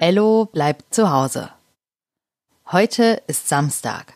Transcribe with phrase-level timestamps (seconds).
[0.00, 1.50] Ello bleibt zu Hause.
[2.70, 4.14] Heute ist Samstag.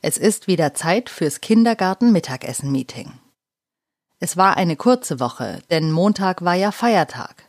[0.00, 3.12] Es ist wieder Zeit fürs Kindergarten-Mittagessen-Meeting.
[4.20, 7.46] Es war eine kurze Woche, denn Montag war ja Feiertag.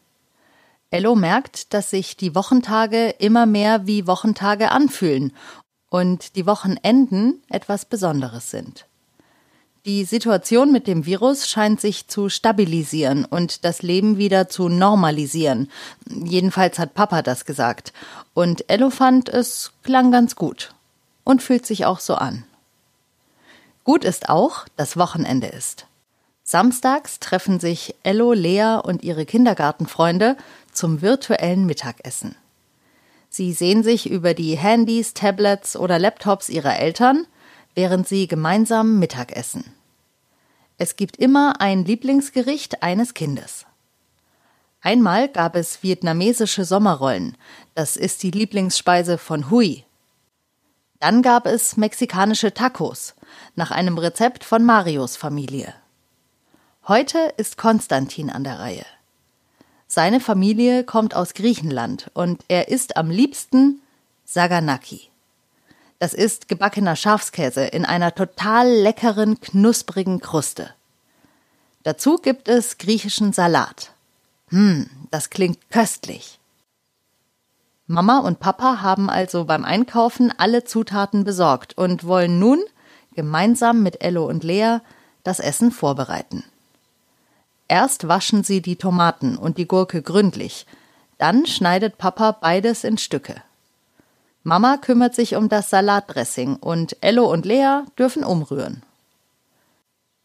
[0.90, 5.32] Ello merkt, dass sich die Wochentage immer mehr wie Wochentage anfühlen
[5.90, 8.88] und die Wochenenden etwas Besonderes sind.
[9.86, 15.70] Die Situation mit dem Virus scheint sich zu stabilisieren und das Leben wieder zu normalisieren.
[16.08, 17.92] Jedenfalls hat Papa das gesagt.
[18.34, 20.74] Und Ello fand, es klang ganz gut.
[21.26, 22.46] Und fühlt sich auch so an.
[23.84, 25.86] Gut ist auch, dass Wochenende ist.
[26.46, 30.38] Samstags treffen sich Ello, Lea und ihre Kindergartenfreunde
[30.72, 32.36] zum virtuellen Mittagessen.
[33.28, 37.26] Sie sehen sich über die Handys, Tablets oder Laptops ihrer Eltern
[37.76, 39.74] während sie gemeinsam Mittag essen.
[40.78, 43.66] Es gibt immer ein Lieblingsgericht eines Kindes.
[44.82, 47.38] Einmal gab es vietnamesische Sommerrollen,
[47.74, 49.86] das ist die Lieblingsspeise von Hui.
[51.00, 53.16] Dann gab es mexikanische Tacos,
[53.56, 55.74] nach einem Rezept von Marios Familie.
[56.88, 58.86] Heute ist Konstantin an der Reihe.
[59.88, 63.82] Seine Familie kommt aus Griechenland und er isst am liebsten
[64.26, 65.13] Saganaki.
[66.04, 70.70] Das ist gebackener Schafskäse in einer total leckeren, knusprigen Kruste.
[71.84, 73.94] Dazu gibt es griechischen Salat.
[74.50, 76.42] Hm, das klingt köstlich.
[77.88, 82.60] Mama und Papa haben also beim Einkaufen alle Zutaten besorgt und wollen nun
[83.16, 84.80] gemeinsam mit Ello und Lea
[85.24, 86.44] das Essen vorbereiten.
[87.70, 90.66] Erst waschen sie die Tomaten und die Gurke gründlich,
[91.18, 93.42] dann schneidet Papa beides in Stücke.
[94.44, 98.84] Mama kümmert sich um das Salatdressing und Ello und Lea dürfen umrühren.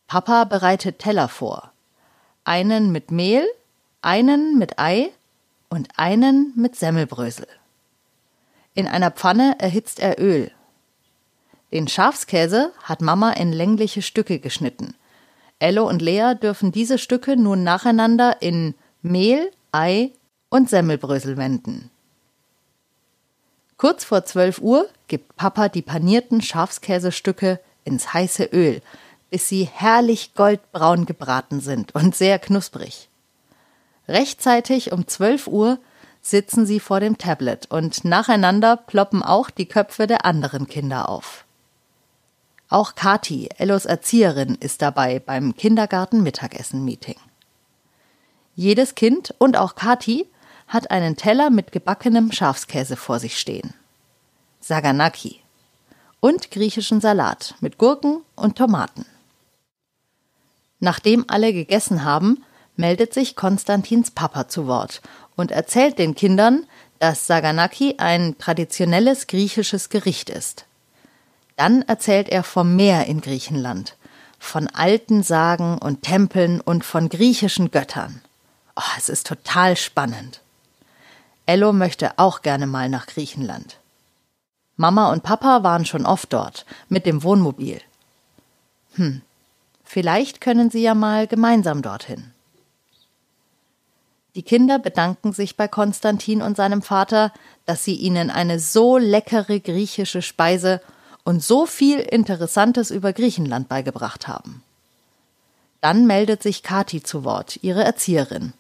[0.09, 1.71] Papa bereitet Teller vor.
[2.43, 3.47] Einen mit Mehl,
[4.03, 5.11] einen mit Ei
[5.69, 7.47] und einen mit Semmelbrösel.
[8.75, 10.51] In einer Pfanne erhitzt er Öl.
[11.73, 14.95] Den Schafskäse hat Mama in längliche Stücke geschnitten.
[15.61, 20.13] Ello und Lea dürfen diese Stücke nun nacheinander in Mehl, Ei
[20.49, 21.91] und Semmelbrösel wenden.
[23.79, 28.83] Kurz vor 12 Uhr gibt Papa die panierten Schafskäsestücke ins heiße Öl,
[29.31, 33.09] bis sie herrlich goldbraun gebraten sind und sehr knusprig.
[34.09, 35.79] Rechtzeitig um 12 Uhr
[36.21, 41.45] sitzen sie vor dem Tablet und nacheinander ploppen auch die Köpfe der anderen Kinder auf.
[42.69, 47.17] Auch Kati, Ellos Erzieherin, ist dabei beim Kindergarten-Mittagessen-Meeting.
[48.57, 50.27] Jedes Kind und auch Kati
[50.69, 53.75] hat einen Teller mit gebackenem Schafskäse vor sich stehen.
[54.61, 55.41] Saganaki.
[56.21, 59.07] Und griechischen Salat mit Gurken und Tomaten.
[60.81, 62.45] Nachdem alle gegessen haben,
[62.77, 65.01] meldet sich Konstantins Papa zu Wort
[65.37, 66.67] und erzählt den Kindern,
[66.99, 70.67] dass Saganaki ein traditionelles griechisches Gericht ist.
[71.57, 73.97] Dann erzählt er vom Meer in Griechenland,
[74.39, 78.23] von alten Sagen und Tempeln und von griechischen Göttern.
[78.77, 80.41] Oh, es ist total spannend.
[81.49, 83.79] Ello möchte auch gerne mal nach Griechenland.
[84.77, 87.81] Mama und Papa waren schon oft dort, mit dem Wohnmobil.
[88.97, 89.23] Hm,
[89.83, 92.33] vielleicht können sie ja mal gemeinsam dorthin.
[94.35, 97.33] Die Kinder bedanken sich bei Konstantin und seinem Vater,
[97.65, 100.83] dass sie ihnen eine so leckere griechische Speise
[101.25, 104.63] und so viel Interessantes über Griechenland beigebracht haben.
[105.81, 108.53] Dann meldet sich Kati zu Wort, ihre Erzieherin.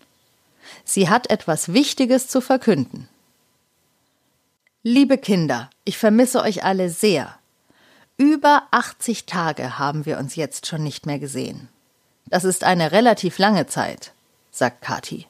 [0.84, 3.08] Sie hat etwas Wichtiges zu verkünden.
[4.82, 7.38] Liebe Kinder, ich vermisse euch alle sehr.
[8.16, 11.68] Über 80 Tage haben wir uns jetzt schon nicht mehr gesehen.
[12.26, 14.12] Das ist eine relativ lange Zeit,
[14.50, 15.26] sagt Kathi.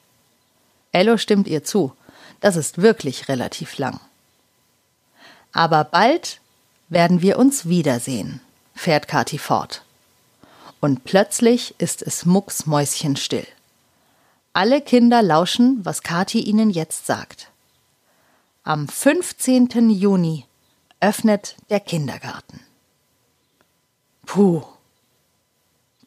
[0.91, 1.93] Ello stimmt ihr zu.
[2.41, 3.99] Das ist wirklich relativ lang.
[5.51, 6.39] Aber bald
[6.89, 8.41] werden wir uns wiedersehen,
[8.75, 9.83] fährt Kathi fort.
[10.79, 13.45] Und plötzlich ist es mucksmäuschenstill.
[14.53, 17.51] Alle Kinder lauschen, was Kathi ihnen jetzt sagt.
[18.63, 19.89] Am 15.
[19.89, 20.45] Juni
[20.99, 22.59] öffnet der Kindergarten.
[24.25, 24.63] Puh.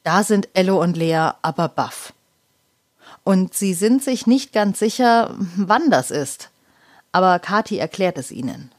[0.02, 2.12] Da sind Ello und Lea aber baff.
[3.24, 6.50] Und sie sind sich nicht ganz sicher, wann das ist.
[7.12, 8.72] Aber Kathi erklärt es ihnen.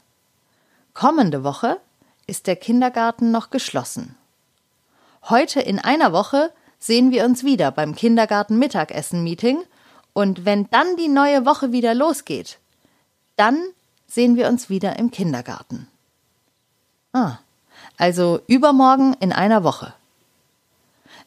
[0.92, 1.80] Kommende Woche
[2.26, 4.16] ist der Kindergarten noch geschlossen.
[5.28, 6.52] Heute in einer Woche
[6.84, 9.62] sehen wir uns wieder beim Kindergarten-Mittagessen-Meeting
[10.12, 12.58] und wenn dann die neue Woche wieder losgeht,
[13.36, 13.58] dann
[14.06, 15.88] sehen wir uns wieder im Kindergarten.
[17.14, 17.38] Ah,
[17.96, 19.94] also übermorgen in einer Woche.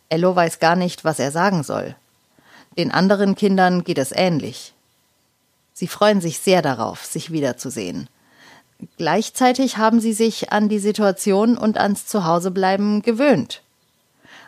[0.09, 1.95] Ello weiß gar nicht, was er sagen soll.
[2.77, 4.75] Den anderen Kindern geht es ähnlich.
[5.73, 8.09] Sie freuen sich sehr darauf, sich wiederzusehen.
[8.97, 13.63] Gleichzeitig haben sie sich an die Situation und ans Zuhausebleiben gewöhnt.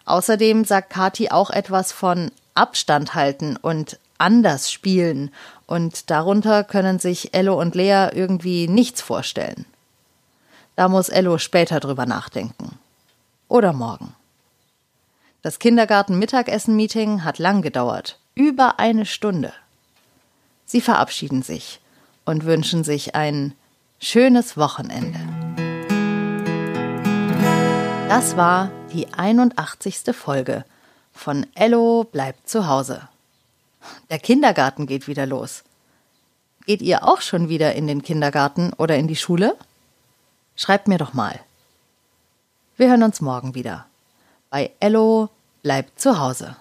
[0.05, 5.31] Außerdem sagt Kati auch etwas von Abstand halten und anders spielen,
[5.65, 9.65] und darunter können sich Ello und Lea irgendwie nichts vorstellen.
[10.75, 12.79] Da muss Ello später drüber nachdenken.
[13.47, 14.15] Oder morgen.
[15.41, 18.19] Das Kindergarten-Mittagessen-Meeting hat lang gedauert.
[18.35, 19.53] Über eine Stunde.
[20.65, 21.79] Sie verabschieden sich
[22.25, 23.53] und wünschen sich ein
[23.99, 25.19] schönes Wochenende.
[28.09, 30.15] Das war die 81.
[30.15, 30.65] Folge
[31.13, 33.07] von Ello bleibt zu Hause.
[34.09, 35.63] Der Kindergarten geht wieder los.
[36.65, 39.55] Geht ihr auch schon wieder in den Kindergarten oder in die Schule?
[40.55, 41.39] Schreibt mir doch mal.
[42.77, 43.85] Wir hören uns morgen wieder.
[44.49, 45.29] Bei Ello
[45.61, 46.55] bleibt zu Hause.